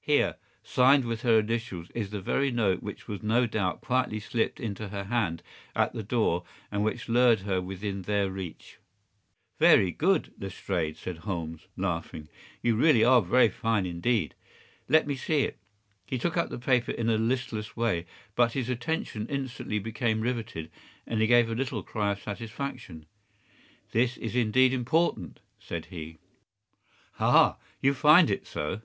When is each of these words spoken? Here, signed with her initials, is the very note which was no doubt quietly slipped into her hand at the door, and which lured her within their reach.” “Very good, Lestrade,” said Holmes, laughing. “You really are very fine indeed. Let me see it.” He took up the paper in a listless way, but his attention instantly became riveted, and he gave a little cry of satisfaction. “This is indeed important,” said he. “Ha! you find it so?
Here, 0.00 0.34
signed 0.64 1.04
with 1.04 1.22
her 1.22 1.38
initials, 1.38 1.90
is 1.90 2.10
the 2.10 2.20
very 2.20 2.50
note 2.50 2.82
which 2.82 3.06
was 3.06 3.22
no 3.22 3.46
doubt 3.46 3.80
quietly 3.80 4.18
slipped 4.18 4.58
into 4.58 4.88
her 4.88 5.04
hand 5.04 5.44
at 5.76 5.92
the 5.92 6.02
door, 6.02 6.42
and 6.72 6.82
which 6.82 7.08
lured 7.08 7.42
her 7.42 7.60
within 7.62 8.02
their 8.02 8.28
reach.” 8.32 8.78
“Very 9.60 9.92
good, 9.92 10.32
Lestrade,” 10.40 10.96
said 10.96 11.18
Holmes, 11.18 11.68
laughing. 11.76 12.28
“You 12.62 12.74
really 12.74 13.04
are 13.04 13.22
very 13.22 13.48
fine 13.48 13.86
indeed. 13.86 14.34
Let 14.88 15.06
me 15.06 15.14
see 15.14 15.42
it.” 15.42 15.56
He 16.04 16.18
took 16.18 16.36
up 16.36 16.48
the 16.50 16.58
paper 16.58 16.90
in 16.90 17.08
a 17.08 17.16
listless 17.16 17.76
way, 17.76 18.06
but 18.34 18.54
his 18.54 18.68
attention 18.68 19.28
instantly 19.28 19.78
became 19.78 20.20
riveted, 20.20 20.68
and 21.06 21.20
he 21.20 21.28
gave 21.28 21.48
a 21.48 21.54
little 21.54 21.84
cry 21.84 22.10
of 22.10 22.20
satisfaction. 22.20 23.06
“This 23.92 24.16
is 24.16 24.34
indeed 24.34 24.72
important,” 24.72 25.38
said 25.60 25.84
he. 25.94 26.18
“Ha! 27.12 27.56
you 27.80 27.94
find 27.94 28.30
it 28.30 28.48
so? 28.48 28.80